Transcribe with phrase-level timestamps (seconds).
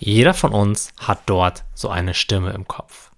[0.00, 3.10] Jeder von uns hat dort so eine Stimme im Kopf.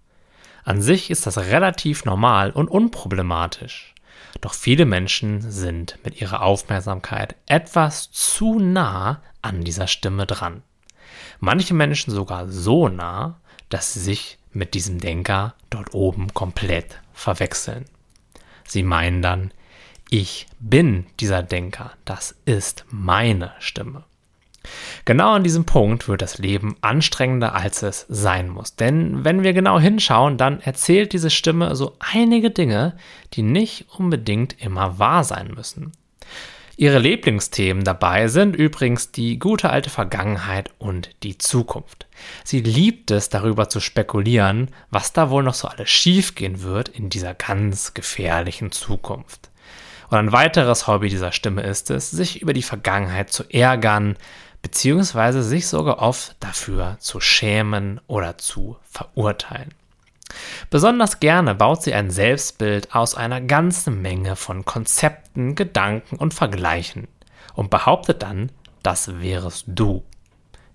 [0.64, 3.94] An sich ist das relativ normal und unproblematisch.
[4.40, 10.62] Doch viele Menschen sind mit ihrer Aufmerksamkeit etwas zu nah an dieser Stimme dran.
[11.38, 17.84] Manche Menschen sogar so nah, dass sie sich mit diesem Denker dort oben komplett verwechseln.
[18.66, 19.52] Sie meinen dann,
[20.08, 24.04] ich bin dieser Denker, das ist meine Stimme.
[25.04, 28.76] Genau an diesem Punkt wird das Leben anstrengender, als es sein muss.
[28.76, 32.96] Denn wenn wir genau hinschauen, dann erzählt diese Stimme so einige Dinge,
[33.32, 35.92] die nicht unbedingt immer wahr sein müssen.
[36.80, 42.06] Ihre Lieblingsthemen dabei sind übrigens die gute alte Vergangenheit und die Zukunft.
[42.42, 47.10] Sie liebt es, darüber zu spekulieren, was da wohl noch so alles schiefgehen wird in
[47.10, 49.50] dieser ganz gefährlichen Zukunft.
[50.08, 54.16] Und ein weiteres Hobby dieser Stimme ist es, sich über die Vergangenheit zu ärgern,
[54.62, 59.74] beziehungsweise sich sogar oft dafür zu schämen oder zu verurteilen.
[60.70, 67.08] Besonders gerne baut sie ein Selbstbild aus einer ganzen Menge von Konzepten, Gedanken und Vergleichen
[67.54, 68.52] und behauptet dann,
[68.82, 70.04] das wärest du.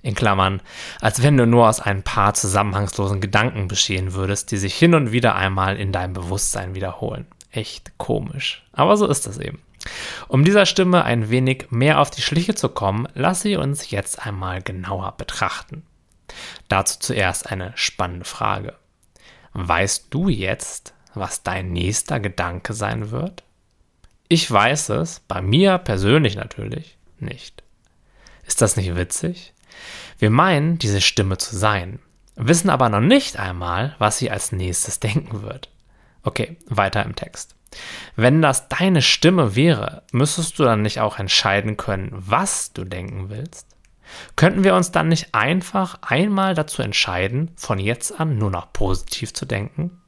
[0.01, 0.61] In Klammern,
[1.01, 5.11] als wenn du nur aus ein paar zusammenhangslosen Gedanken bestehen würdest, die sich hin und
[5.11, 7.25] wieder einmal in deinem Bewusstsein wiederholen.
[7.49, 8.63] Echt komisch.
[8.71, 9.64] Aber so ist es eben.
[10.27, 14.25] Um dieser Stimme ein wenig mehr auf die Schliche zu kommen, lass sie uns jetzt
[14.25, 15.83] einmal genauer betrachten.
[16.67, 18.73] Dazu zuerst eine spannende Frage.
[19.53, 23.43] Weißt du jetzt, was dein nächster Gedanke sein wird?
[24.27, 27.63] Ich weiß es, bei mir persönlich natürlich nicht.
[28.45, 29.53] Ist das nicht witzig?
[30.17, 31.99] Wir meinen, diese Stimme zu sein,
[32.35, 35.69] wissen aber noch nicht einmal, was sie als nächstes denken wird.
[36.23, 37.54] Okay, weiter im Text.
[38.15, 43.29] Wenn das deine Stimme wäre, müsstest du dann nicht auch entscheiden können, was du denken
[43.29, 43.67] willst?
[44.35, 49.33] Könnten wir uns dann nicht einfach einmal dazu entscheiden, von jetzt an nur noch positiv
[49.33, 50.01] zu denken?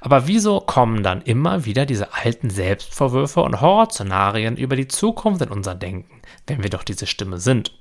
[0.00, 5.48] Aber wieso kommen dann immer wieder diese alten Selbstvorwürfe und Horrorszenarien über die Zukunft in
[5.48, 7.72] unser Denken, wenn wir doch diese Stimme sind?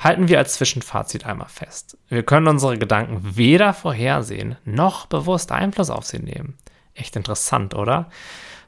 [0.00, 1.98] Halten wir als Zwischenfazit einmal fest.
[2.08, 6.56] Wir können unsere Gedanken weder vorhersehen noch bewusst Einfluss auf sie nehmen.
[6.94, 8.10] Echt interessant, oder?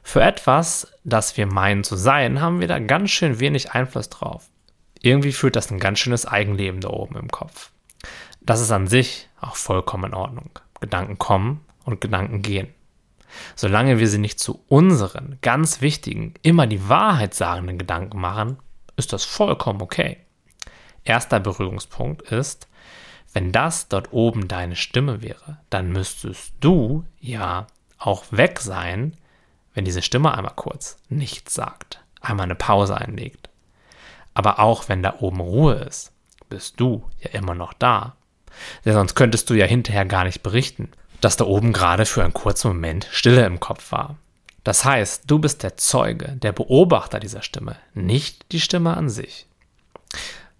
[0.03, 4.49] Für etwas, das wir meinen zu sein, haben wir da ganz schön wenig Einfluss drauf.
[5.01, 7.71] Irgendwie führt das ein ganz schönes Eigenleben da oben im Kopf.
[8.41, 10.49] Das ist an sich auch vollkommen in Ordnung.
[10.79, 12.73] Gedanken kommen und Gedanken gehen.
[13.55, 18.57] Solange wir sie nicht zu unseren ganz wichtigen, immer die Wahrheit sagenden Gedanken machen,
[18.95, 20.17] ist das vollkommen okay.
[21.03, 22.67] Erster Berührungspunkt ist,
[23.33, 27.67] wenn das dort oben deine Stimme wäre, dann müsstest du ja
[28.05, 29.17] auch weg sein,
[29.73, 33.49] wenn diese Stimme einmal kurz nichts sagt, einmal eine Pause einlegt.
[34.33, 36.11] Aber auch wenn da oben Ruhe ist,
[36.49, 38.15] bist du ja immer noch da.
[38.85, 42.33] Denn sonst könntest du ja hinterher gar nicht berichten, dass da oben gerade für einen
[42.33, 44.17] kurzen Moment Stille im Kopf war.
[44.63, 49.47] Das heißt, du bist der Zeuge, der Beobachter dieser Stimme, nicht die Stimme an sich.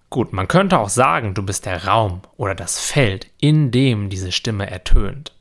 [0.09, 4.31] Gut, man könnte auch sagen, du bist der Raum oder das Feld, in dem diese
[4.31, 5.33] Stimme ertönt.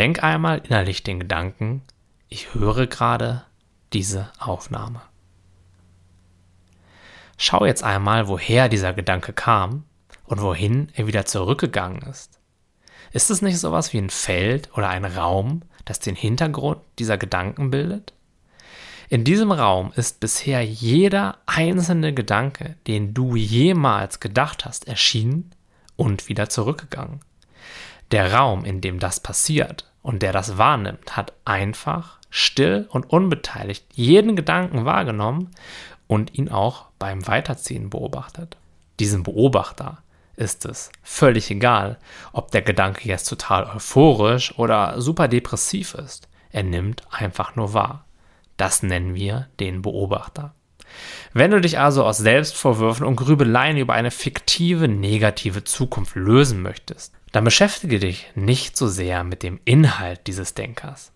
[0.00, 1.82] Denk einmal innerlich den Gedanken,
[2.30, 3.44] ich höre gerade
[3.92, 5.02] diese Aufnahme.
[7.36, 9.84] Schau jetzt einmal, woher dieser Gedanke kam
[10.24, 12.40] und wohin er wieder zurückgegangen ist.
[13.12, 17.70] Ist es nicht sowas wie ein Feld oder ein Raum, das den Hintergrund dieser Gedanken
[17.70, 18.14] bildet?
[19.10, 25.50] In diesem Raum ist bisher jeder einzelne Gedanke, den du jemals gedacht hast, erschienen
[25.96, 27.20] und wieder zurückgegangen.
[28.12, 33.86] Der Raum, in dem das passiert und der das wahrnimmt, hat einfach, still und unbeteiligt
[33.92, 35.50] jeden Gedanken wahrgenommen
[36.06, 38.56] und ihn auch beim Weiterziehen beobachtet.
[38.98, 40.02] Diesem Beobachter
[40.36, 41.98] ist es völlig egal,
[42.32, 46.28] ob der Gedanke jetzt total euphorisch oder super depressiv ist.
[46.50, 48.06] Er nimmt einfach nur wahr.
[48.56, 50.54] Das nennen wir den Beobachter.
[51.32, 57.14] Wenn du dich also aus Selbstvorwürfen und Grübeleien über eine fiktive negative Zukunft lösen möchtest,
[57.32, 61.12] dann beschäftige dich nicht so sehr mit dem Inhalt dieses Denkers.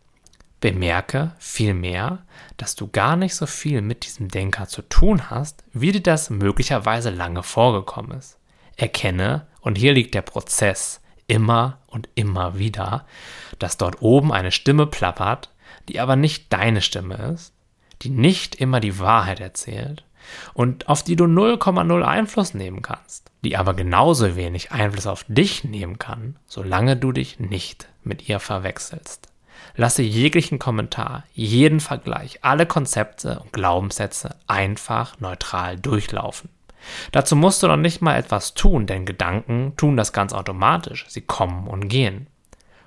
[0.61, 2.25] Bemerke vielmehr,
[2.56, 6.31] dass du gar nicht so viel mit diesem Denker zu tun hast, wie dir das
[6.31, 8.38] möglicherweise lange vorgekommen ist.
[8.76, 13.06] Erkenne, und hier liegt der Prozess, immer und immer wieder,
[13.59, 15.50] dass dort oben eine Stimme plappert,
[15.88, 17.54] die aber nicht deine Stimme ist,
[18.05, 20.05] die nicht immer die Wahrheit erzählt
[20.53, 25.65] und auf die du 0,0 Einfluss nehmen kannst, die aber genauso wenig Einfluss auf dich
[25.65, 29.29] nehmen kann, solange du dich nicht mit ihr verwechselst.
[29.77, 36.50] Lasse jeglichen Kommentar, jeden Vergleich, alle Konzepte und Glaubenssätze einfach neutral durchlaufen.
[37.12, 41.07] Dazu musst du noch nicht mal etwas tun, denn Gedanken tun das ganz automatisch.
[41.09, 42.27] Sie kommen und gehen.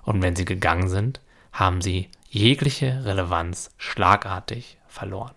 [0.04, 1.20] Und wenn sie gegangen sind,
[1.52, 5.34] haben sie jegliche Relevanz schlagartig verloren.